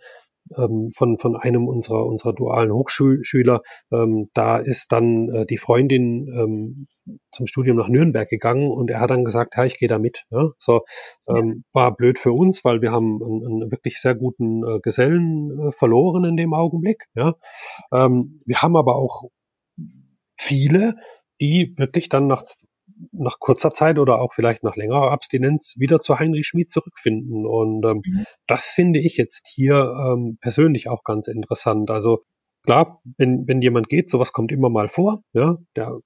[0.51, 3.63] von, von einem unserer, unserer dualen Hochschüler.
[3.91, 6.87] Ähm, da ist dann äh, die Freundin ähm,
[7.31, 10.25] zum Studium nach Nürnberg gegangen und er hat dann gesagt, ja, ich gehe da mit.
[10.31, 10.51] Ja?
[10.59, 10.85] So
[11.29, 11.81] ähm, ja.
[11.81, 15.73] war blöd für uns, weil wir haben einen, einen wirklich sehr guten äh, Gesellen äh,
[15.73, 17.05] verloren in dem Augenblick.
[17.15, 17.35] Ja?
[17.93, 19.31] Ähm, wir haben aber auch
[20.37, 20.95] viele,
[21.41, 22.43] die wirklich dann nach
[23.13, 27.47] nach kurzer Zeit oder auch vielleicht nach längerer Abstinenz wieder zu Heinrich Schmid zurückfinden.
[27.47, 28.25] Und ähm, mhm.
[28.47, 31.91] das finde ich jetzt hier ähm, persönlich auch ganz interessant.
[31.91, 32.25] Also
[32.63, 35.99] klar, wenn, wenn jemand geht, sowas kommt immer mal vor, ja, der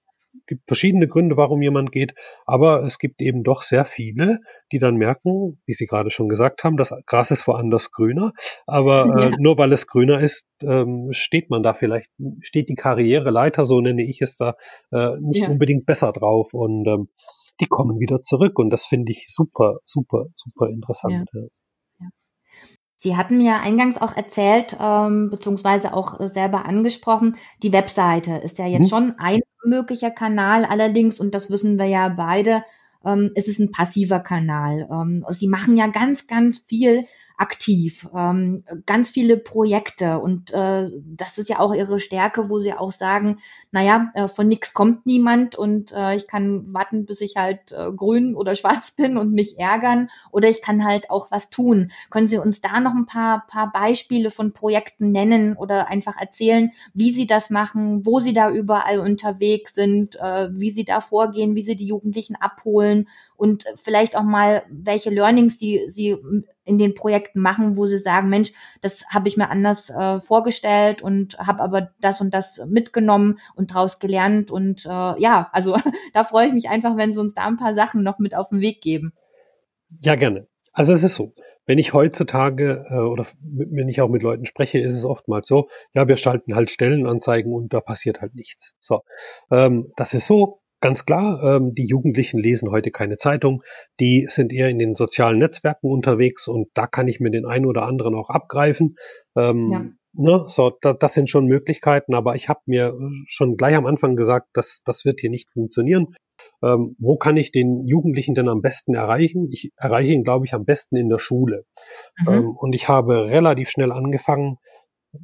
[0.46, 2.14] gibt verschiedene Gründe, warum jemand geht,
[2.46, 4.40] aber es gibt eben doch sehr viele,
[4.72, 8.32] die dann merken, wie Sie gerade schon gesagt haben, das Gras ist woanders grüner,
[8.66, 12.10] aber äh, nur weil es grüner ist, ähm, steht man da vielleicht,
[12.40, 14.54] steht die Karriereleiter, so nenne ich es da,
[14.90, 15.48] äh, nicht ja.
[15.48, 17.08] unbedingt besser drauf und ähm,
[17.60, 21.28] die kommen wieder zurück und das finde ich super, super, super interessant.
[21.32, 21.42] Ja.
[23.00, 28.66] Sie hatten mir eingangs auch erzählt, ähm, beziehungsweise auch selber angesprochen, die Webseite ist ja
[28.66, 28.86] jetzt mhm.
[28.86, 29.38] schon ein
[29.68, 32.64] möglicher Kanal, allerdings, und das wissen wir ja beide,
[33.04, 34.88] ähm, ist ein passiver Kanal.
[34.90, 37.04] Ähm, Sie machen ja ganz, ganz viel
[37.38, 42.72] aktiv, ähm, ganz viele Projekte und äh, das ist ja auch ihre Stärke, wo sie
[42.72, 43.38] auch sagen,
[43.70, 47.92] naja, äh, von nichts kommt niemand und äh, ich kann warten, bis ich halt äh,
[47.92, 51.92] grün oder schwarz bin und mich ärgern oder ich kann halt auch was tun.
[52.10, 56.72] Können Sie uns da noch ein paar, paar Beispiele von Projekten nennen oder einfach erzählen,
[56.92, 61.54] wie Sie das machen, wo Sie da überall unterwegs sind, äh, wie Sie da vorgehen,
[61.54, 66.16] wie Sie die Jugendlichen abholen und vielleicht auch mal, welche Learnings Sie, Sie
[66.68, 68.52] in den Projekten machen, wo sie sagen, Mensch,
[68.82, 73.70] das habe ich mir anders äh, vorgestellt und habe aber das und das mitgenommen und
[73.70, 74.50] daraus gelernt.
[74.50, 74.88] Und äh,
[75.20, 75.76] ja, also
[76.12, 78.50] da freue ich mich einfach, wenn sie uns da ein paar Sachen noch mit auf
[78.50, 79.12] den Weg geben.
[80.02, 80.46] Ja, gerne.
[80.72, 81.32] Also es ist so.
[81.64, 85.68] Wenn ich heutzutage äh, oder wenn ich auch mit Leuten spreche, ist es oftmals so,
[85.92, 88.74] ja, wir schalten halt Stellenanzeigen und da passiert halt nichts.
[88.80, 89.02] So,
[89.50, 93.62] ähm, das ist so, Ganz klar, ähm, die Jugendlichen lesen heute keine Zeitung,
[93.98, 97.66] die sind eher in den sozialen Netzwerken unterwegs und da kann ich mir den einen
[97.66, 98.96] oder anderen auch abgreifen.
[99.36, 99.84] Ähm, ja.
[100.14, 102.94] Ne, so, da, das sind schon Möglichkeiten, aber ich habe mir
[103.26, 106.14] schon gleich am Anfang gesagt, dass das wird hier nicht funktionieren.
[106.62, 109.48] Ähm, wo kann ich den Jugendlichen denn am besten erreichen?
[109.52, 111.64] Ich erreiche ihn, glaube ich, am besten in der Schule.
[112.26, 112.32] Mhm.
[112.32, 114.58] Ähm, und ich habe relativ schnell angefangen,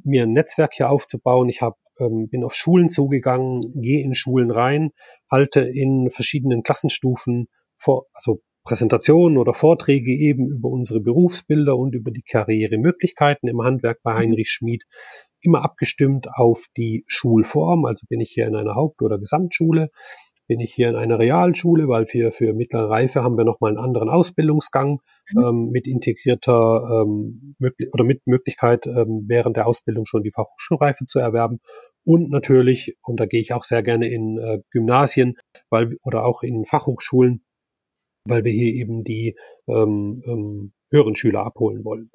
[0.03, 1.49] mir ein Netzwerk hier aufzubauen.
[1.49, 4.91] Ich hab, ähm, bin auf Schulen zugegangen, gehe in Schulen rein,
[5.29, 12.09] halte in verschiedenen Klassenstufen vor, also Präsentationen oder Vorträge eben über unsere Berufsbilder und über
[12.11, 14.17] die Karrieremöglichkeiten im Handwerk bei mhm.
[14.17, 14.83] Heinrich Schmid,
[15.41, 17.85] immer abgestimmt auf die Schulform.
[17.85, 19.91] Also bin ich hier in einer Haupt- oder Gesamtschule,
[20.47, 23.83] bin ich hier in einer Realschule, weil für, für mittlere Reife haben wir nochmal einen
[23.83, 24.99] anderen Ausbildungsgang.
[25.31, 27.55] Ähm, mit integrierter ähm,
[27.93, 31.59] oder mit Möglichkeit, ähm, während der Ausbildung schon die Fachhochschulreife zu erwerben.
[32.03, 35.37] Und natürlich, und da gehe ich auch sehr gerne in äh, Gymnasien
[35.69, 37.43] weil, oder auch in Fachhochschulen,
[38.27, 39.35] weil wir hier eben die
[39.67, 42.11] ähm, ähm, höheren Schüler abholen wollen.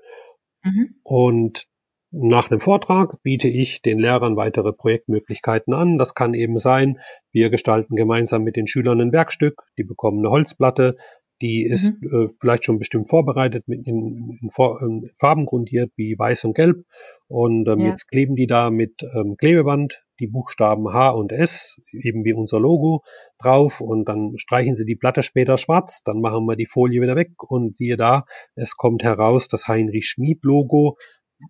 [0.62, 0.94] Mhm.
[1.02, 1.66] Und
[2.12, 5.96] nach einem Vortrag biete ich den Lehrern weitere Projektmöglichkeiten an.
[5.96, 6.98] Das kann eben sein,
[7.32, 10.96] wir gestalten gemeinsam mit den Schülern ein Werkstück, die bekommen eine Holzplatte,
[11.40, 12.08] Die ist mhm.
[12.08, 16.84] äh, vielleicht schon bestimmt vorbereitet, mit in, in, in, Farben grundiert wie weiß und gelb.
[17.28, 17.88] Und ähm, ja.
[17.88, 22.60] jetzt kleben die da mit ähm, Klebeband die Buchstaben H und S, eben wie unser
[22.60, 23.02] Logo,
[23.38, 27.16] drauf und dann streichen sie die Platte später schwarz, dann machen wir die Folie wieder
[27.16, 30.98] weg und siehe da, es kommt heraus das Heinrich Schmid Logo.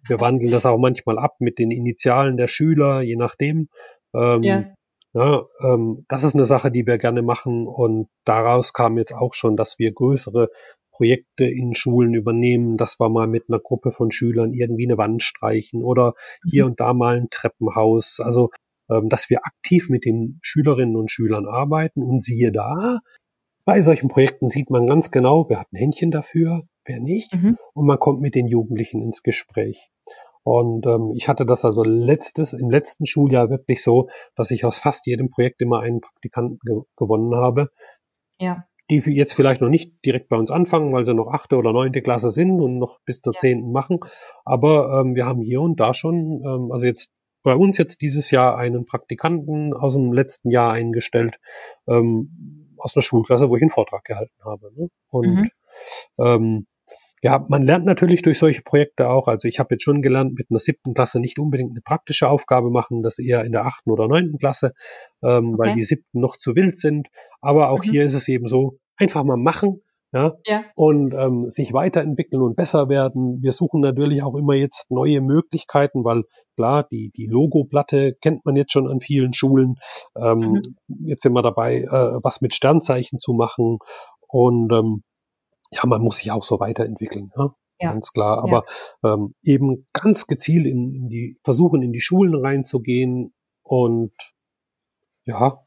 [0.07, 3.69] Wir wandeln das auch manchmal ab mit den Initialen der Schüler, je nachdem.
[4.15, 4.65] Ähm, ja.
[5.13, 9.35] Ja, ähm, das ist eine Sache, die wir gerne machen und daraus kam jetzt auch
[9.35, 10.51] schon, dass wir größere
[10.93, 15.23] Projekte in Schulen übernehmen, dass wir mal mit einer Gruppe von Schülern irgendwie eine Wand
[15.23, 16.15] streichen oder
[16.49, 16.71] hier mhm.
[16.71, 18.21] und da mal ein Treppenhaus.
[18.21, 18.51] Also,
[18.89, 23.01] ähm, dass wir aktiv mit den Schülerinnen und Schülern arbeiten und siehe da,
[23.65, 27.57] bei solchen Projekten sieht man ganz genau, wer hat ein Händchen dafür, wer nicht mhm.
[27.73, 29.91] und man kommt mit den Jugendlichen ins Gespräch.
[30.53, 34.79] Und ähm, ich hatte das also letztes, im letzten Schuljahr wirklich so, dass ich aus
[34.79, 37.71] fast jedem Projekt immer einen Praktikanten ge gewonnen habe.
[38.41, 38.65] Ja.
[38.91, 42.03] Die jetzt vielleicht noch nicht direkt bei uns anfangen, weil sie noch achte oder neunte
[42.03, 43.73] Klasse sind und noch bis zur zehnten ja.
[43.73, 44.01] machen.
[44.45, 47.13] Aber ähm, wir haben hier und da schon, ähm, also jetzt
[47.45, 51.39] bei uns jetzt dieses Jahr einen Praktikanten aus dem letzten Jahr eingestellt,
[51.87, 54.73] ähm, aus einer Schulklasse, wo ich einen Vortrag gehalten habe.
[54.75, 54.89] Ne?
[55.11, 55.51] Und mhm.
[56.19, 56.67] ähm,
[57.23, 59.29] ja, man lernt natürlich durch solche Projekte auch.
[59.29, 62.71] Also ich habe jetzt schon gelernt, mit einer siebten Klasse nicht unbedingt eine praktische Aufgabe
[62.71, 64.73] machen, das eher in der achten oder neunten Klasse,
[65.23, 65.59] ähm, okay.
[65.59, 67.09] weil die siebten noch zu wild sind.
[67.41, 67.91] Aber auch mhm.
[67.91, 70.65] hier ist es eben so, einfach mal machen, ja, ja.
[70.75, 73.43] und ähm, sich weiterentwickeln und besser werden.
[73.43, 76.25] Wir suchen natürlich auch immer jetzt neue Möglichkeiten, weil
[76.57, 79.77] klar, die, die Logoplatte kennt man jetzt schon an vielen Schulen.
[80.17, 80.77] Ähm, mhm.
[81.07, 83.79] Jetzt sind wir dabei, äh, was mit Sternzeichen zu machen.
[84.27, 85.03] Und ähm,
[85.71, 87.55] ja, man muss sich auch so weiterentwickeln, ja?
[87.81, 87.93] ja.
[87.93, 88.39] ganz klar.
[88.43, 88.65] Aber
[89.03, 89.15] ja.
[89.15, 94.13] ähm, eben ganz gezielt in, in die, versuchen in die Schulen reinzugehen und
[95.25, 95.65] ja,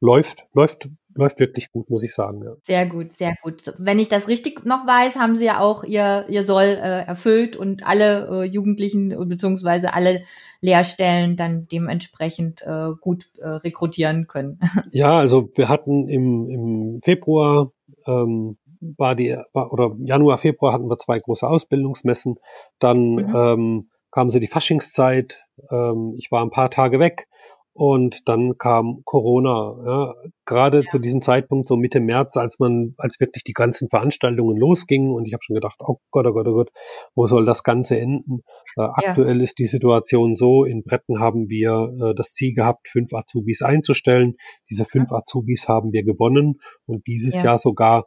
[0.00, 2.42] läuft, läuft, läuft wirklich gut, muss ich sagen.
[2.44, 2.56] Ja.
[2.62, 3.74] Sehr gut, sehr gut.
[3.78, 7.56] Wenn ich das richtig noch weiß, haben Sie ja auch Ihr, Ihr Soll äh, erfüllt
[7.56, 10.22] und alle äh, Jugendlichen beziehungsweise alle
[10.60, 14.60] Lehrstellen dann dementsprechend äh, gut äh, rekrutieren können.
[14.92, 17.72] Ja, also wir hatten im, im Februar
[18.06, 22.36] ähm, war die, war, oder Januar, Februar hatten wir zwei große Ausbildungsmessen.
[22.78, 23.34] Dann mhm.
[23.34, 25.44] ähm, kam so die Faschingszeit.
[25.70, 27.28] Ähm, ich war ein paar Tage weg
[27.72, 29.76] und dann kam Corona.
[29.84, 30.14] Ja,
[30.44, 30.86] Gerade ja.
[30.86, 35.24] zu diesem Zeitpunkt, so Mitte März, als man, als wirklich die ganzen Veranstaltungen losgingen und
[35.24, 36.70] ich habe schon gedacht, oh Gott, oh Gott, oh Gott,
[37.14, 38.42] wo soll das Ganze enden?
[38.76, 38.92] Äh, ja.
[38.94, 43.62] Aktuell ist die Situation so, in Bretten haben wir äh, das Ziel gehabt, fünf Azubis
[43.62, 44.36] einzustellen.
[44.68, 48.04] Diese fünf Azubis haben wir gewonnen und dieses Jahr sogar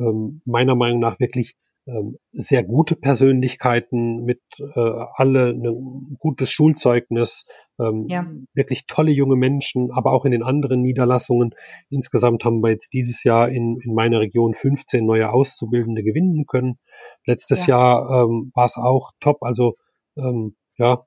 [0.00, 1.56] ähm, meiner Meinung nach wirklich
[1.88, 7.46] ähm, sehr gute Persönlichkeiten mit äh, alle ein gutes Schulzeugnis,
[7.78, 8.26] ähm, ja.
[8.54, 11.54] wirklich tolle junge Menschen, aber auch in den anderen Niederlassungen.
[11.88, 16.78] Insgesamt haben wir jetzt dieses Jahr in, in meiner Region 15 neue Auszubildende gewinnen können.
[17.24, 17.76] Letztes ja.
[17.76, 19.42] Jahr ähm, war es auch top.
[19.42, 19.76] Also
[20.16, 21.06] ähm, ja,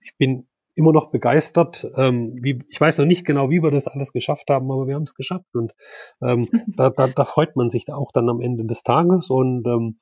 [0.00, 1.86] ich bin immer noch begeistert.
[1.96, 4.94] Ähm, wie, ich weiß noch nicht genau, wie wir das alles geschafft haben, aber wir
[4.94, 5.72] haben es geschafft und
[6.22, 9.30] ähm, da, da, da freut man sich auch dann am Ende des Tages.
[9.30, 9.98] Und ähm,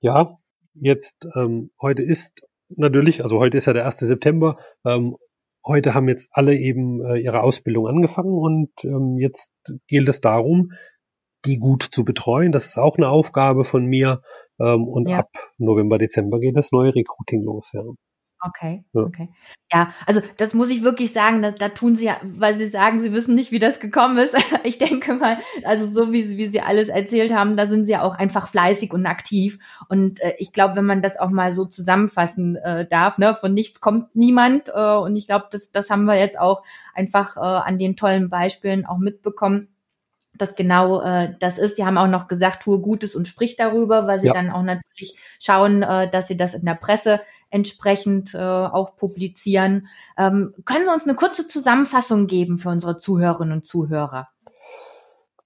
[0.00, 0.38] ja,
[0.74, 3.98] jetzt ähm, heute ist natürlich, also heute ist ja der 1.
[3.98, 5.16] September, ähm,
[5.64, 9.52] heute haben jetzt alle eben äh, ihre Ausbildung angefangen und ähm, jetzt
[9.86, 10.72] gilt es darum,
[11.44, 12.52] die gut zu betreuen.
[12.52, 14.22] Das ist auch eine Aufgabe von mir.
[14.60, 15.18] Ähm, und ja.
[15.18, 17.72] ab November, Dezember geht das neue Recruiting los.
[17.72, 17.82] Ja.
[18.40, 19.00] Okay, ja.
[19.02, 19.28] okay.
[19.72, 23.00] Ja, also das muss ich wirklich sagen, dass, da tun sie ja, weil sie sagen,
[23.00, 24.34] sie wissen nicht, wie das gekommen ist.
[24.64, 28.02] Ich denke mal, also so wie, wie sie alles erzählt haben, da sind sie ja
[28.02, 29.58] auch einfach fleißig und aktiv.
[29.88, 33.54] Und äh, ich glaube, wenn man das auch mal so zusammenfassen äh, darf, ne, von
[33.54, 34.68] nichts kommt niemand.
[34.74, 36.62] Äh, und ich glaube, das, das haben wir jetzt auch
[36.94, 39.68] einfach äh, an den tollen Beispielen auch mitbekommen
[40.38, 41.76] dass genau äh, das ist.
[41.76, 44.32] Sie haben auch noch gesagt, tue Gutes und sprich darüber, weil sie ja.
[44.32, 49.88] dann auch natürlich schauen, äh, dass sie das in der Presse entsprechend äh, auch publizieren.
[50.16, 54.28] Ähm, können Sie uns eine kurze Zusammenfassung geben für unsere Zuhörerinnen und Zuhörer?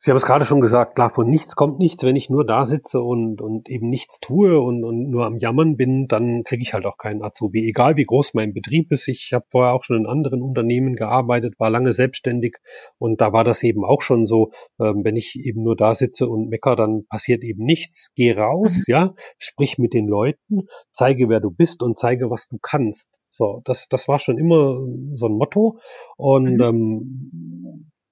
[0.04, 2.02] Sie haben es gerade schon gesagt, klar, von nichts kommt nichts.
[2.02, 5.76] Wenn ich nur da sitze und, und eben nichts tue und, und nur am Jammern
[5.76, 7.68] bin, dann kriege ich halt auch keinen Azubi.
[7.68, 9.06] Egal wie groß mein Betrieb ist.
[9.06, 12.56] Ich habe vorher auch schon in anderen Unternehmen gearbeitet, war lange selbstständig
[12.98, 16.26] und da war das eben auch schon so, ähm, wenn ich eben nur da sitze
[16.26, 18.10] und mecker, dann passiert eben nichts.
[18.16, 18.92] Geh raus, mhm.
[18.92, 23.12] ja, sprich mit den Leuten, zeige, wer du bist und zeige, was du kannst.
[23.34, 24.76] So, das, das war schon immer
[25.14, 25.78] so ein Motto.
[26.18, 26.60] Und mhm.
[26.60, 27.41] ähm,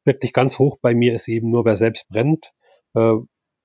[0.04, 2.52] wirklich ganz hoch bei mir ist eben nur, wer selbst brennt,
[2.94, 3.16] äh,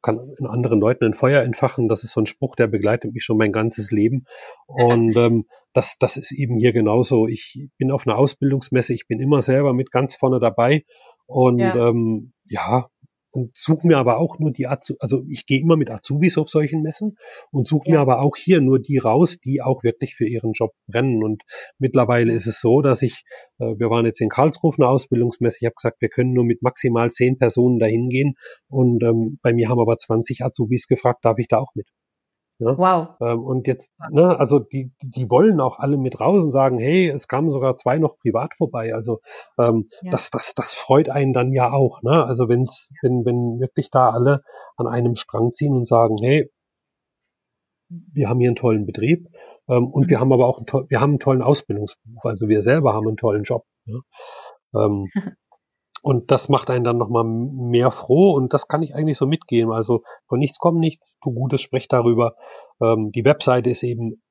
[0.02, 1.88] kann in anderen Leuten ein Feuer entfachen.
[1.88, 4.26] Das ist so ein Spruch, der begleitet mich schon mein ganzes Leben.
[4.68, 7.28] Und ähm, das, das ist eben hier genauso.
[7.28, 10.86] Ich bin auf einer Ausbildungsmesse, ich bin immer selber mit ganz vorne dabei.
[11.26, 12.88] Und ja, ähm, ja
[13.36, 16.48] und suche mir aber auch nur die Azubis, also ich gehe immer mit Azubis auf
[16.48, 17.18] solchen Messen
[17.52, 17.96] und suche ja.
[17.96, 21.24] mir aber auch hier nur die raus, die auch wirklich für ihren Job brennen.
[21.24, 21.44] Und
[21.78, 23.24] mittlerweile ist es so, dass ich,
[23.60, 26.46] äh, wir waren jetzt in Karlsruhe auf einer Ausbildungsmesse, ich habe gesagt, wir können nur
[26.46, 28.36] mit maximal zehn Personen dahin gehen
[28.70, 31.88] und ähm, bei mir haben aber 20 Azubis gefragt, darf ich da auch mit?
[32.60, 32.78] Ja?
[32.78, 33.08] Wow.
[33.22, 37.10] Ähm, und jetzt, ne, also die, die wollen auch alle mit raus und sagen, hey,
[37.10, 38.94] es kamen sogar zwei noch privat vorbei.
[38.94, 39.20] Also
[39.60, 40.12] ähm, ja.
[40.12, 42.02] das, das, das freut einen dann ja auch.
[42.02, 42.24] Ne?
[42.24, 44.42] Also wenn's, wenn, wenn wirklich da alle
[44.78, 46.50] an einem Strang ziehen und sagen, hey,
[47.90, 49.28] wir haben hier einen tollen Betrieb
[49.68, 50.10] ähm, und mhm.
[50.10, 52.24] wir haben aber auch einen, wir haben einen tollen Ausbildungsberuf.
[52.26, 53.66] Also wir selber haben einen tollen Job.
[53.86, 54.00] Ja?
[54.76, 55.10] Ähm,
[56.06, 59.72] Und das macht einen dann nochmal mehr froh und das kann ich eigentlich so mitgeben.
[59.72, 62.36] Also von nichts kommt nichts, tu Gutes, sprech darüber.
[62.80, 64.22] Ähm, die Webseite ist eben,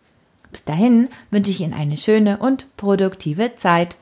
[0.51, 3.97] Bis dahin wünsche ich Ihnen eine schöne und produktive Zeit.